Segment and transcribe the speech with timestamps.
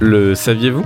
[0.00, 0.84] Le saviez-vous?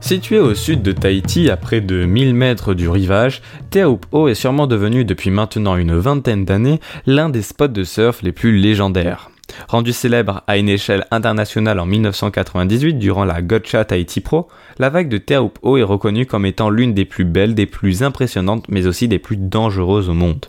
[0.00, 4.66] Situé au sud de Tahiti, à près de 1000 mètres du rivage, Teahupo est sûrement
[4.66, 9.30] devenu depuis maintenant une vingtaine d'années l'un des spots de surf les plus légendaires.
[9.68, 14.48] Rendu célèbre à une échelle internationale en 1998 durant la Gotcha Tahiti Pro,
[14.78, 18.64] la vague de Teahupo est reconnue comme étant l'une des plus belles, des plus impressionnantes,
[18.70, 20.46] mais aussi des plus dangereuses au monde.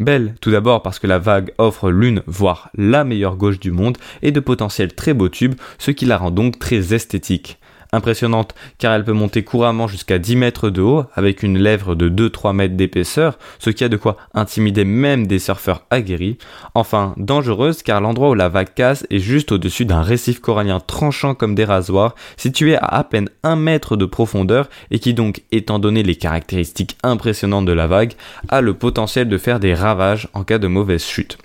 [0.00, 3.98] Belle, tout d'abord parce que la vague offre l'une, voire la meilleure gauche du monde,
[4.22, 7.58] et de potentiels très beaux tubes, ce qui la rend donc très esthétique
[7.92, 12.08] impressionnante car elle peut monter couramment jusqu'à 10 mètres de haut avec une lèvre de
[12.08, 16.38] 2-3 mètres d'épaisseur, ce qui a de quoi intimider même des surfeurs aguerris.
[16.74, 21.34] Enfin, dangereuse car l'endroit où la vague casse est juste au-dessus d'un récif corallien tranchant
[21.34, 25.78] comme des rasoirs, situé à à peine 1 mètre de profondeur et qui donc, étant
[25.78, 28.12] donné les caractéristiques impressionnantes de la vague,
[28.48, 31.38] a le potentiel de faire des ravages en cas de mauvaise chute.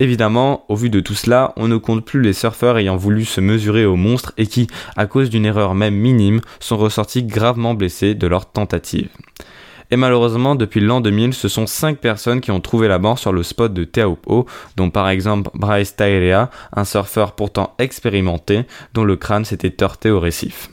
[0.00, 3.40] Évidemment, au vu de tout cela, on ne compte plus les surfeurs ayant voulu se
[3.40, 8.14] mesurer aux monstres et qui, à cause d'une erreur même minime, sont ressortis gravement blessés
[8.14, 9.08] de leur tentative.
[9.90, 13.32] Et malheureusement, depuis l'an 2000, ce sont 5 personnes qui ont trouvé la mort sur
[13.32, 14.46] le spot de Teahupo,
[14.76, 20.20] dont par exemple Bryce Tairea, un surfeur pourtant expérimenté, dont le crâne s'était heurté au
[20.20, 20.68] récif.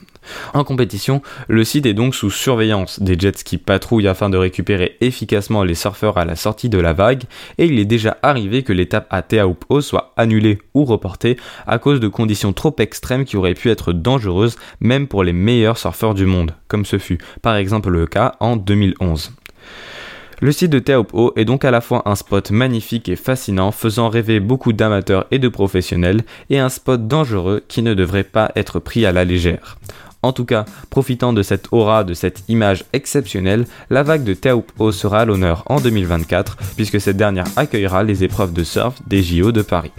[0.54, 3.00] En compétition, le site est donc sous surveillance.
[3.00, 6.92] Des jet skis patrouillent afin de récupérer efficacement les surfeurs à la sortie de la
[6.92, 7.24] vague,
[7.58, 12.00] et il est déjà arrivé que l'étape à Teahupo soit annulée ou reportée à cause
[12.00, 16.26] de conditions trop extrêmes qui auraient pu être dangereuses même pour les meilleurs surfeurs du
[16.26, 19.32] monde, comme ce fut par exemple le cas en 2011.
[20.42, 24.10] Le site de Teahupo est donc à la fois un spot magnifique et fascinant, faisant
[24.10, 28.78] rêver beaucoup d'amateurs et de professionnels, et un spot dangereux qui ne devrait pas être
[28.78, 29.78] pris à la légère.
[30.22, 34.92] En tout cas, profitant de cette aura, de cette image exceptionnelle, la vague de Teahupo
[34.92, 39.52] sera à l'honneur en 2024, puisque cette dernière accueillera les épreuves de surf des JO
[39.52, 39.92] de Paris.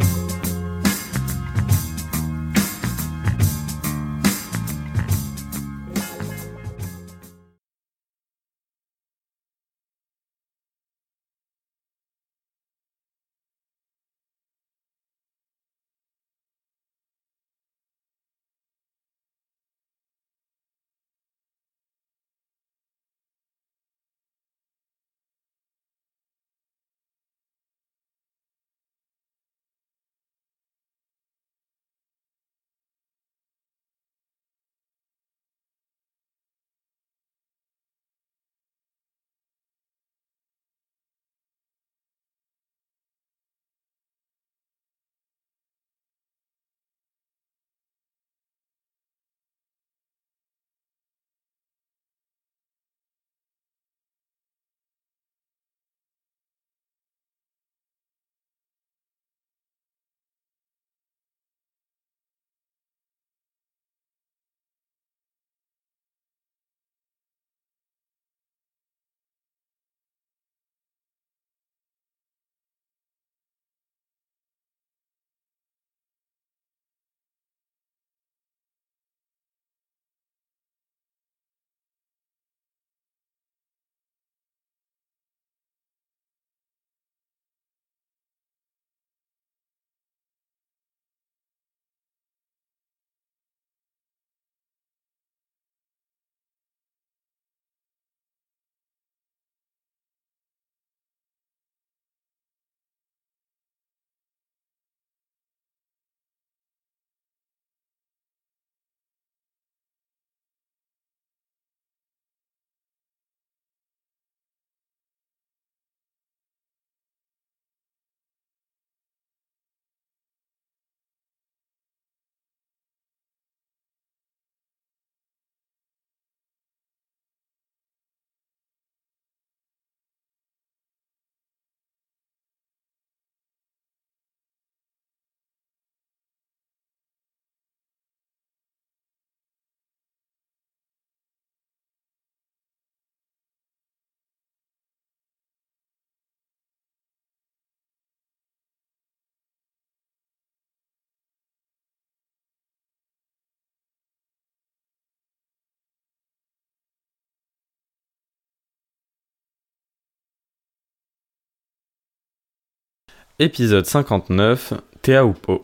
[163.40, 164.74] Épisode 59
[165.04, 165.64] Teahupo.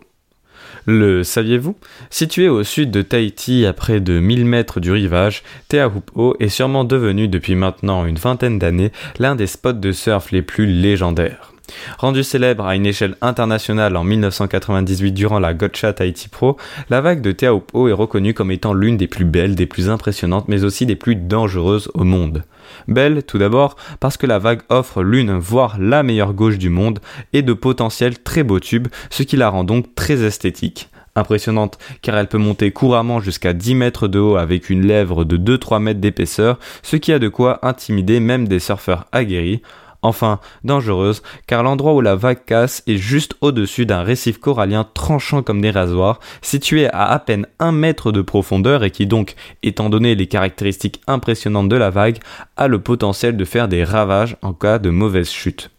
[0.86, 1.76] Le saviez-vous?
[2.12, 6.84] Situé au sud de Tahiti à près de 1000 mètres du rivage, Teahupo est sûrement
[6.84, 11.53] devenu depuis maintenant une vingtaine d'années l'un des spots de surf les plus légendaires.
[11.98, 16.58] Rendue célèbre à une échelle internationale en 1998 durant la Gotcha Tahiti Pro,
[16.90, 20.48] la vague de Teahupo'o est reconnue comme étant l'une des plus belles, des plus impressionnantes,
[20.48, 22.44] mais aussi des plus dangereuses au monde.
[22.88, 27.00] Belle, tout d'abord, parce que la vague offre l'une, voire la meilleure gauche du monde,
[27.32, 30.90] et de potentiels très beaux tubes, ce qui la rend donc très esthétique.
[31.16, 35.38] Impressionnante car elle peut monter couramment jusqu'à 10 mètres de haut avec une lèvre de
[35.38, 39.62] 2-3 mètres d'épaisseur, ce qui a de quoi intimider même des surfeurs aguerris.
[40.04, 45.42] Enfin, dangereuse, car l'endroit où la vague casse est juste au-dessus d'un récif corallien tranchant
[45.42, 49.90] comme des rasoirs, situé à à peine un mètre de profondeur et qui donc, étant
[49.90, 52.20] donné les caractéristiques impressionnantes de la vague,
[52.58, 55.72] a le potentiel de faire des ravages en cas de mauvaise chute.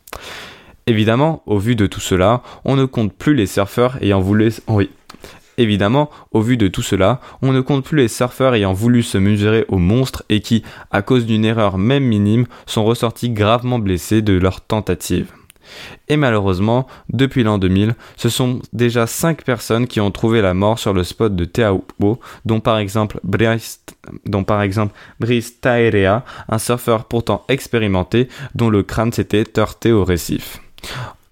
[0.86, 4.52] Évidemment, au vu de tout cela, on ne compte plus les surfeurs ayant voulu...
[5.56, 9.18] Évidemment, au vu de tout cela, on ne compte plus les surfeurs ayant voulu se
[9.18, 14.22] mesurer aux monstres et qui, à cause d'une erreur même minime, sont ressortis gravement blessés
[14.22, 15.32] de leur tentative.
[16.08, 20.78] Et malheureusement, depuis l'an 2000, ce sont déjà 5 personnes qui ont trouvé la mort
[20.78, 23.80] sur le spot de Teahupo, dont par exemple Brice,
[24.26, 30.04] dont par exemple Brice Taerea, un surfeur pourtant expérimenté, dont le crâne s'était heurté au
[30.04, 30.60] récif.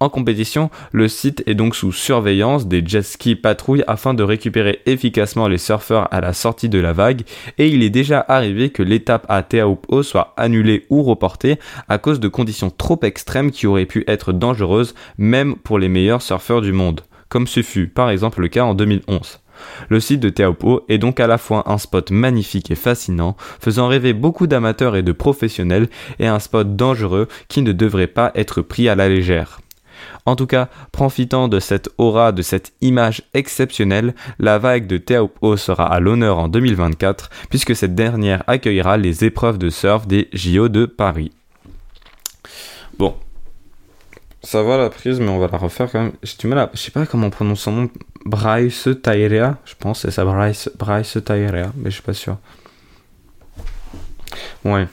[0.03, 4.81] En compétition, le site est donc sous surveillance des jet ski patrouilles afin de récupérer
[4.85, 7.21] efficacement les surfeurs à la sortie de la vague
[7.57, 11.57] et il est déjà arrivé que l'étape à Teahupo soit annulée ou reportée
[11.87, 16.21] à cause de conditions trop extrêmes qui auraient pu être dangereuses même pour les meilleurs
[16.21, 16.99] surfeurs du monde,
[17.29, 19.39] comme ce fut par exemple le cas en 2011.
[19.87, 23.87] Le site de Teahupo est donc à la fois un spot magnifique et fascinant, faisant
[23.87, 25.87] rêver beaucoup d'amateurs et de professionnels,
[26.19, 29.61] et un spot dangereux qui ne devrait pas être pris à la légère.
[30.25, 35.57] En tout cas, profitant de cette aura, de cette image exceptionnelle, la vague de Teahupo
[35.57, 40.69] sera à l'honneur en 2024 puisque cette dernière accueillera les épreuves de surf des JO
[40.69, 41.31] de Paris.
[42.97, 43.15] Bon,
[44.43, 46.11] ça va la prise, mais on va la refaire quand même.
[46.21, 46.29] Je
[46.75, 47.89] sais pas comment on prononce son nom.
[48.25, 52.37] Bryce Tairea, je pense, c'est ça, Bryce, Bryce Tairea, mais je suis pas sûr.
[54.63, 54.87] Ouais.